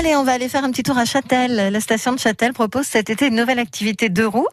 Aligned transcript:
Allez, 0.00 0.16
on 0.16 0.24
va 0.24 0.32
aller 0.32 0.48
faire 0.48 0.64
un 0.64 0.70
petit 0.70 0.82
tour 0.82 0.96
à 0.96 1.04
Châtel. 1.04 1.70
La 1.70 1.78
station 1.78 2.14
de 2.14 2.18
Châtel 2.18 2.54
propose 2.54 2.86
cet 2.86 3.10
été 3.10 3.26
une 3.26 3.34
nouvelle 3.34 3.58
activité 3.58 4.08
deux 4.08 4.26
roues, 4.26 4.46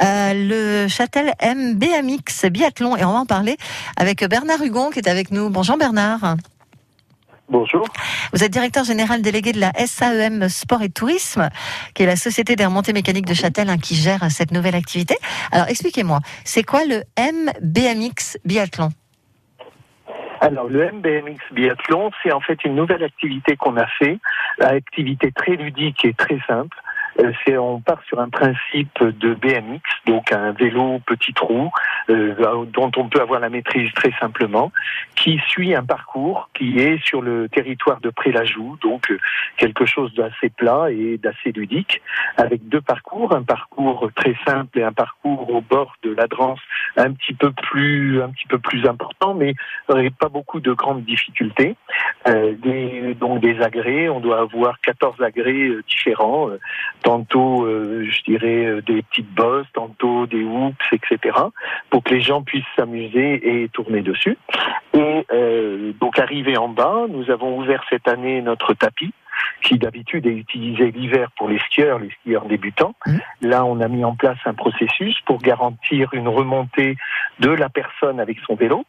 euh, 0.00 0.32
le 0.32 0.86
Châtel 0.86 1.34
MBMX 1.42 2.48
biathlon. 2.48 2.96
Et 2.96 3.04
on 3.04 3.12
va 3.12 3.18
en 3.18 3.26
parler 3.26 3.56
avec 3.96 4.24
Bernard 4.24 4.62
Hugon 4.62 4.90
qui 4.90 5.00
est 5.00 5.08
avec 5.08 5.32
nous. 5.32 5.50
Bonjour 5.50 5.76
Bernard. 5.76 6.36
Bonjour. 7.48 7.84
Vous 8.32 8.44
êtes 8.44 8.52
directeur 8.52 8.84
général 8.84 9.20
délégué 9.20 9.50
de 9.50 9.58
la 9.58 9.72
SAEM 9.84 10.48
Sport 10.48 10.82
et 10.82 10.90
Tourisme, 10.90 11.48
qui 11.94 12.04
est 12.04 12.06
la 12.06 12.14
société 12.14 12.54
des 12.54 12.64
remontées 12.64 12.92
mécaniques 12.92 13.26
de 13.26 13.34
Châtel 13.34 13.70
hein, 13.70 13.78
qui 13.78 13.96
gère 13.96 14.30
cette 14.30 14.52
nouvelle 14.52 14.76
activité. 14.76 15.16
Alors 15.50 15.66
expliquez-moi, 15.66 16.20
c'est 16.44 16.62
quoi 16.62 16.84
le 16.84 17.02
MBMX 17.18 18.38
biathlon? 18.44 18.90
Alors, 20.40 20.68
le 20.68 20.90
MBMX 20.92 21.38
biathlon, 21.52 22.10
c'est 22.22 22.32
en 22.32 22.40
fait 22.40 22.64
une 22.64 22.74
nouvelle 22.74 23.02
activité 23.02 23.56
qu'on 23.56 23.76
a 23.76 23.86
fait, 23.86 24.18
activité 24.60 25.32
très 25.32 25.56
ludique 25.56 26.04
et 26.04 26.12
très 26.12 26.38
simple, 26.46 26.76
c'est 27.44 27.56
on 27.56 27.80
part 27.80 28.02
sur 28.08 28.20
un 28.20 28.28
principe 28.28 29.02
de 29.02 29.34
BMX, 29.34 29.82
donc 30.06 30.32
un 30.32 30.52
vélo 30.52 31.00
petit 31.06 31.32
trou 31.32 31.70
euh, 32.10 32.64
dont 32.66 32.90
on 32.96 33.08
peut 33.08 33.20
avoir 33.20 33.40
la 33.40 33.48
maîtrise 33.48 33.92
très 33.94 34.12
simplement, 34.20 34.72
qui 35.14 35.40
suit 35.48 35.74
un 35.74 35.84
parcours 35.84 36.50
qui 36.54 36.78
est 36.78 37.02
sur 37.04 37.22
le 37.22 37.48
territoire 37.48 38.00
de 38.00 38.10
Prélajou, 38.10 38.76
donc 38.82 39.10
euh, 39.10 39.18
quelque 39.56 39.86
chose 39.86 40.12
d'assez 40.14 40.50
plat 40.50 40.90
et 40.90 41.18
d'assez 41.18 41.52
ludique, 41.52 42.02
avec 42.36 42.68
deux 42.68 42.80
parcours, 42.80 43.34
un 43.34 43.42
parcours 43.42 44.10
très 44.16 44.34
simple 44.46 44.78
et 44.78 44.82
un 44.82 44.92
parcours 44.92 45.50
au 45.54 45.60
bord 45.60 45.94
de 46.02 46.10
la 46.10 46.26
Drance 46.26 46.60
un 46.96 47.12
petit 47.12 47.34
peu 47.34 47.52
plus 47.52 48.22
un 48.22 48.30
petit 48.30 48.46
peu 48.46 48.58
plus 48.58 48.86
important, 48.86 49.34
mais 49.34 49.54
pas 50.18 50.28
beaucoup 50.28 50.60
de 50.60 50.72
grandes 50.72 51.04
difficultés. 51.04 51.76
Euh, 52.28 52.54
donc 53.14 53.40
des 53.40 53.60
agrès, 53.60 54.08
on 54.08 54.20
doit 54.20 54.40
avoir 54.40 54.80
14 54.80 55.20
agrès 55.22 55.70
différents 55.88 56.50
tantôt, 57.04 57.64
euh, 57.66 58.06
je 58.10 58.22
dirais, 58.24 58.64
euh, 58.64 58.82
des 58.82 59.02
petites 59.02 59.32
bosses, 59.32 59.66
tantôt 59.74 60.26
des 60.26 60.42
hoops, 60.42 60.86
etc., 60.90 61.36
pour 61.90 62.02
que 62.02 62.14
les 62.14 62.20
gens 62.20 62.42
puissent 62.42 62.64
s'amuser 62.74 63.62
et 63.62 63.68
tourner 63.68 64.00
dessus. 64.00 64.36
Et 64.94 65.26
euh, 65.32 65.92
donc, 66.00 66.18
arrivé 66.18 66.56
en 66.56 66.68
bas, 66.68 67.04
nous 67.08 67.30
avons 67.30 67.58
ouvert 67.58 67.84
cette 67.90 68.08
année 68.08 68.42
notre 68.42 68.74
tapis 68.74 69.12
qui 69.62 69.78
d'habitude 69.78 70.26
est 70.26 70.36
utilisé 70.36 70.90
l'hiver 70.92 71.30
pour 71.36 71.48
les 71.48 71.58
skieurs, 71.58 71.98
les 71.98 72.10
skieurs 72.20 72.46
débutants. 72.46 72.94
Mmh. 73.06 73.18
Là, 73.42 73.64
on 73.64 73.80
a 73.80 73.88
mis 73.88 74.04
en 74.04 74.14
place 74.14 74.38
un 74.44 74.54
processus 74.54 75.18
pour 75.26 75.38
garantir 75.38 76.14
une 76.14 76.28
remontée 76.28 76.96
de 77.40 77.50
la 77.50 77.68
personne 77.68 78.20
avec 78.20 78.38
son 78.46 78.54
vélo 78.54 78.84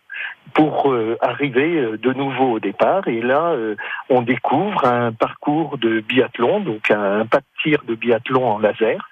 pour 0.54 0.92
euh, 0.92 1.18
arriver 1.22 1.78
euh, 1.78 1.98
de 1.98 2.14
nouveau 2.14 2.54
au 2.54 2.60
départ. 2.60 3.08
Et 3.08 3.22
là, 3.22 3.52
euh, 3.52 3.76
on 4.10 4.22
découvre 4.22 4.86
un 4.86 5.12
parcours 5.12 5.78
de 5.78 6.00
biathlon, 6.02 6.60
donc 6.62 6.92
un 6.92 7.26
pas 7.26 7.40
de 7.40 7.46
tir 7.62 7.82
de 7.88 7.96
biathlon 7.96 8.48
en 8.48 8.60
laser, 8.60 9.10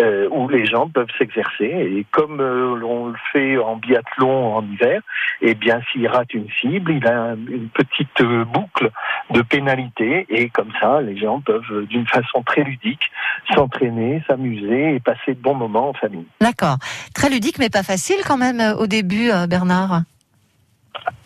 euh, 0.00 0.28
où 0.30 0.48
les 0.48 0.66
gens 0.66 0.88
peuvent 0.88 1.10
s'exercer. 1.18 1.64
Et 1.64 2.06
comme 2.10 2.40
euh, 2.40 2.76
l'on 2.76 3.08
le 3.08 3.14
fait 3.32 3.58
en 3.58 3.76
biathlon 3.76 4.56
en 4.56 4.62
hiver, 4.64 5.00
eh 5.40 5.54
bien, 5.54 5.80
s'il 5.90 6.06
rate 6.08 6.34
une 6.34 6.48
cible, 6.60 6.92
il 6.92 7.06
a 7.06 7.34
une 7.34 7.68
petite 7.68 8.20
euh, 8.20 8.44
boucle 8.44 8.90
de 9.30 9.42
pénalité. 9.42 10.26
Et 10.28 10.50
comme 10.50 10.72
ça, 10.80 11.00
les 11.00 11.16
gens 11.16 11.40
peuvent, 11.40 11.86
d'une 11.88 12.06
façon 12.06 12.42
très 12.42 12.64
ludique, 12.64 13.10
s'entraîner, 13.54 14.22
s'amuser 14.26 14.96
et 14.96 15.00
passer 15.00 15.34
de 15.34 15.40
bons 15.40 15.54
moments 15.54 15.90
en 15.90 15.94
famille. 15.94 16.26
D'accord. 16.40 16.76
Très 17.14 17.30
ludique, 17.30 17.58
mais 17.58 17.70
pas 17.70 17.82
facile 17.82 18.18
quand 18.26 18.38
même 18.38 18.62
au 18.78 18.86
début, 18.86 19.30
Bernard. 19.48 20.02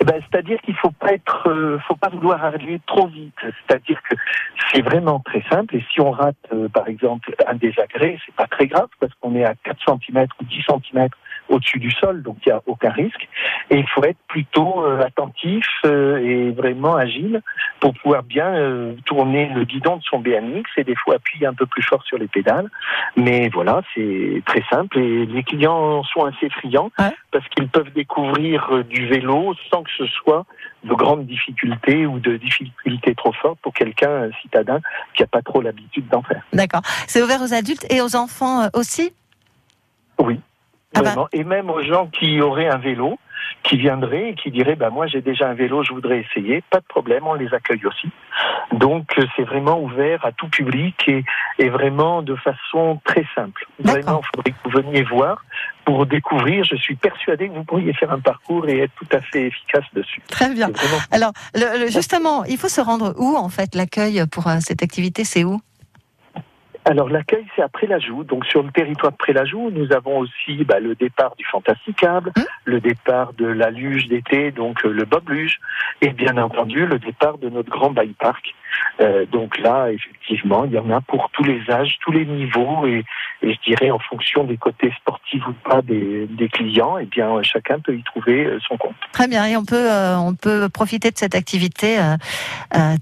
Ben, 0.07 0.23
c'est-à-dire 0.31 0.61
qu'il 0.63 0.77
faut 0.77 0.93
pas 0.93 1.15
être, 1.15 1.49
euh, 1.49 1.81
faut 1.89 1.97
pas 1.97 2.11
vouloir 2.11 2.45
aller 2.45 2.81
trop 2.87 3.09
vite. 3.09 3.35
C'est-à-dire 3.43 4.01
que 4.09 4.15
c'est 4.73 4.83
vraiment 4.83 5.19
très 5.19 5.43
simple. 5.51 5.75
Et 5.75 5.85
si 5.93 6.01
on 6.01 6.13
rate, 6.13 6.37
euh, 6.53 6.69
par 6.69 6.87
exemple, 6.87 7.35
un 7.45 7.55
désagré, 7.57 8.17
c'est 8.25 8.35
pas 8.37 8.47
très 8.47 8.69
grave 8.69 8.87
parce 9.01 9.13
qu'on 9.15 9.35
est 9.35 9.45
à 9.45 9.57
4 9.65 9.77
cm 9.85 10.27
ou 10.41 10.45
10 10.45 10.63
cm 10.63 11.09
au-dessus 11.49 11.79
du 11.79 11.91
sol, 11.91 12.23
donc 12.23 12.37
il 12.45 12.49
n'y 12.51 12.53
a 12.53 12.63
aucun 12.67 12.91
risque. 12.91 13.29
Et 13.71 13.79
il 13.79 13.89
faut 13.89 14.05
être 14.05 14.19
plutôt 14.29 14.85
euh, 14.85 15.03
attentif 15.03 15.67
et 15.85 16.51
vraiment 16.51 16.97
agile 16.97 17.41
pour 17.81 17.95
pouvoir 17.95 18.23
bien 18.23 18.55
tourner 19.05 19.49
le 19.55 19.65
guidon 19.65 19.97
de 19.97 20.03
son 20.03 20.19
BMX 20.19 20.65
et 20.77 20.85
des 20.85 20.97
fois 20.97 21.17
appuyer 21.17 21.47
un 21.47 21.55
peu 21.55 21.67
plus 21.67 21.83
fort 21.83 22.03
sur 22.05 22.19
les 22.19 22.27
pédales. 22.27 22.69
Mais 23.17 23.49
voilà, 23.49 23.83
c'est 23.95 24.43
très 24.47 24.65
simple 24.71 24.99
et 24.99 25.27
les 25.27 25.43
clients 25.43 26.03
sont 26.05 26.25
assez 26.25 26.49
friands 26.51 26.91
parce 27.31 27.47
qu'ils 27.49 27.69
peuvent 27.69 27.93
découvrir 27.93 28.85
du 28.85 29.07
vélo 29.07 29.55
sans 29.71 29.83
que 29.83 29.91
ce 29.97 30.07
soit 30.07 30.45
de 30.87 30.95
grandes 30.95 31.27
difficultés 31.27 32.07
ou 32.07 32.19
de 32.19 32.37
difficultés 32.37 33.15
trop 33.15 33.33
fortes 33.33 33.59
pour 33.61 33.75
quelqu'un, 33.75 34.25
un 34.25 34.31
citadin, 34.43 34.81
qui 35.15 35.23
n'a 35.23 35.27
pas 35.27 35.43
trop 35.43 35.61
l'habitude 35.61 36.09
d'en 36.09 36.23
faire. 36.23 36.43
D'accord. 36.53 36.83
C'est 37.07 37.23
ouvert 37.23 37.43
aux 37.43 37.53
adultes 37.53 37.87
et 37.91 38.01
aux 38.01 38.17
enfants 38.17 38.63
euh, 38.63 38.69
aussi? 38.75 39.13
Oui. 40.19 40.41
Ah 40.97 41.03
bah. 41.03 41.29
Et 41.33 41.45
même 41.45 41.71
aux 41.71 41.83
gens 41.83 42.07
qui 42.07 42.41
auraient 42.41 42.69
un 42.69 42.79
vélo, 42.79 43.19
qui 43.63 43.77
viendraient 43.77 44.31
et 44.31 44.35
qui 44.35 44.51
diraient 44.51 44.77
bah 44.77 44.91
moi 44.91 45.07
j'ai 45.07 45.21
déjà 45.21 45.49
un 45.49 45.55
vélo, 45.55 45.83
je 45.83 45.93
voudrais 45.93 46.21
essayer, 46.21 46.63
pas 46.71 46.81
de 46.81 46.85
problème, 46.87 47.27
on 47.27 47.35
les 47.35 47.53
accueille 47.53 47.85
aussi. 47.87 48.09
Donc 48.73 49.19
euh, 49.19 49.25
c'est 49.37 49.43
vraiment 49.45 49.81
ouvert 49.81 50.25
à 50.25 50.33
tout 50.33 50.49
public 50.49 50.97
et, 51.09 51.25
et 51.59 51.69
vraiment 51.69 52.23
de 52.23 52.37
façon 52.37 53.01
très 53.05 53.27
simple. 53.35 53.67
Vraiment, 53.81 54.21
il 54.23 54.37
faudrait 54.37 54.51
que 54.53 54.57
vous 54.65 54.71
veniez 54.71 55.03
voir 55.03 55.45
pour 55.85 56.07
découvrir. 56.07 56.65
Je 56.65 56.77
suis 56.77 56.97
persuadé 56.97 57.49
que 57.49 57.55
vous 57.55 57.65
pourriez 57.65 57.93
faire 57.93 58.13
un 58.13 58.21
parcours 58.21 58.69
et 58.69 58.81
être 58.81 58.93
tout 58.97 59.17
à 59.17 59.21
fait 59.21 59.47
efficace 59.47 59.85
dessus. 59.95 60.21
Très 60.29 60.53
bien. 60.53 60.69
Alors, 61.11 61.33
justement, 61.89 62.45
il 62.45 62.59
faut 62.59 62.69
se 62.69 62.81
rendre 62.81 63.15
où 63.19 63.37
en 63.37 63.49
fait 63.49 63.75
L'accueil 63.75 64.25
pour 64.31 64.47
euh, 64.49 64.57
cette 64.61 64.83
activité, 64.83 65.25
c'est 65.25 65.45
où? 65.45 65.61
Alors 66.87 67.09
l'accueil, 67.09 67.45
c'est 67.57 67.63
après 67.63 67.89
l'ajout. 67.89 68.23
Donc 68.23 68.47
sur 68.47 68.63
le 68.63 68.71
territoire 68.71 69.11
de 69.11 69.17
Prélajoux, 69.17 69.71
nous 69.73 69.93
avons 69.93 70.19
aussi 70.19 70.65
bah, 70.65 70.79
le 70.79 70.95
départ 70.95 71.35
du 71.37 71.45
Fantasticable, 71.45 72.31
mmh. 72.37 72.43
le 72.65 72.81
départ 72.81 73.33
de 73.33 73.47
la 73.47 73.71
luge 73.71 74.07
d'été, 74.07 74.53
donc 74.53 74.85
euh, 74.85 74.91
le 74.91 75.05
Bob 75.05 75.29
Luge, 75.29 75.59
et 76.01 76.11
bien 76.11 76.37
entendu 76.37 76.87
le 76.87 77.01
départ 77.01 77.39
de 77.39 77.49
notre 77.49 77.71
grand 77.71 77.91
bike 77.91 78.17
park. 78.19 78.55
Euh, 79.01 79.27
donc 79.27 79.59
là, 79.59 79.91
effectivement, 79.91 80.65
il 80.65 80.73
y 80.73 80.79
en 80.79 80.89
a 80.91 81.01
pour 81.01 81.29
tous 81.33 81.43
les 81.43 81.61
âges, 81.71 81.97
tous 82.03 82.13
les 82.13 82.25
niveaux, 82.25 82.87
et, 82.87 83.05
et 83.43 83.55
je 83.55 83.61
dirais 83.63 83.91
en 83.91 83.99
fonction 83.99 84.45
des 84.45 84.57
côtés 84.57 84.93
sportifs 85.01 85.47
ou 85.49 85.55
pas 85.69 85.83
des, 85.83 86.29
des 86.29 86.49
clients, 86.49 86.99
et 86.99 87.03
eh 87.03 87.07
bien 87.07 87.43
chacun 87.43 87.81
peut 87.81 87.97
y 87.97 88.03
trouver 88.05 88.47
euh, 88.47 88.59
son 88.69 88.77
compte. 88.77 88.95
Très 89.13 89.27
bien, 89.27 89.45
et 89.47 89.57
on 89.57 89.65
peut 89.65 89.89
on 90.19 90.35
peut 90.35 90.69
profiter 90.69 91.11
de 91.11 91.19
cette 91.19 91.35
activité 91.35 91.99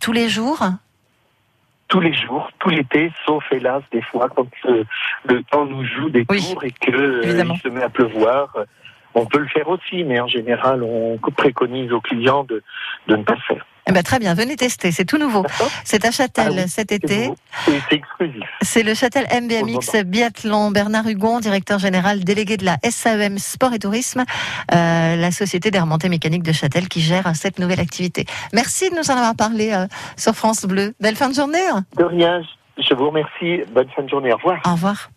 tous 0.01 0.13
les 0.13 0.29
jours? 0.29 0.63
Tous 1.89 2.01
les 2.01 2.15
jours, 2.15 2.51
tout 2.59 2.71
l'été, 2.71 3.13
sauf 3.27 3.45
hélas 3.51 3.83
des 3.93 4.03
fois 4.03 4.29
quand 4.35 4.47
euh, 4.67 4.85
le 5.25 5.43
temps 5.45 5.67
nous 5.67 5.85
joue 5.85 6.11
des 6.11 6.25
tours 6.25 6.65
et 6.65 6.73
que 6.73 6.91
euh, 6.91 7.55
se 7.63 7.69
met 7.69 7.83
à 7.83 7.89
pleuvoir. 7.89 8.51
Euh, 8.57 8.65
on 9.15 9.27
peut 9.27 9.39
le 9.39 9.47
faire 9.47 9.69
aussi, 9.69 10.03
mais 10.03 10.19
en 10.19 10.27
général, 10.27 10.83
on 10.83 11.19
préconise 11.37 11.93
aux 11.93 12.01
clients 12.01 12.43
de, 12.45 12.65
de 13.07 13.17
ne 13.17 13.23
pas 13.23 13.35
le 13.35 13.55
faire. 13.55 13.65
Eh 13.87 13.93
ben, 13.93 14.03
très 14.03 14.19
bien, 14.19 14.35
venez 14.35 14.57
tester, 14.57 14.91
c'est 14.93 15.05
tout 15.05 15.19
nouveau. 15.19 15.45
C'est 15.85 16.05
à 16.05 16.11
Châtel 16.11 16.55
ah 16.59 16.67
cet 16.67 16.91
été. 16.91 17.31
C'est 17.67 17.93
exclusif. 17.93 18.44
C'est 18.65 18.83
le 18.83 18.95
Châtel 18.95 19.27
MBMX 19.31 20.05
Biathlon. 20.07 20.71
Bernard 20.71 21.07
Hugon, 21.07 21.39
directeur 21.39 21.79
général 21.79 22.25
délégué 22.25 22.57
de 22.57 22.65
la 22.65 22.79
SAEM 22.83 23.39
Sport 23.39 23.75
et 23.75 23.79
Tourisme, 23.79 24.25
euh, 24.75 25.17
la 25.17 25.31
société 25.31 25.71
des 25.71 25.79
remontées 25.79 26.09
mécaniques 26.09 26.43
de 26.43 26.53
Châtel 26.53 26.89
qui 26.89 27.01
gère 27.01 27.31
cette 27.37 27.59
nouvelle 27.59 27.81
activité. 27.81 28.25
Merci 28.55 28.89
de 28.91 28.97
nous 28.97 29.11
en 29.11 29.17
avoir 29.17 29.37
parlé 29.37 29.73
euh, 29.73 29.87
sur 30.17 30.35
France 30.35 30.65
Bleu. 30.65 30.95
Belle 30.99 31.17
fin 31.17 31.29
de 31.29 31.35
journée. 31.35 31.59
De 31.99 32.05
rien, 32.05 32.43
je 32.79 32.95
vous 32.95 33.09
remercie. 33.09 33.63
Bonne 33.73 33.89
fin 33.95 34.03
de 34.03 34.09
journée. 34.09 34.33
Au 34.33 34.37
revoir. 34.37 34.61
Au 34.67 34.73
revoir. 34.73 35.11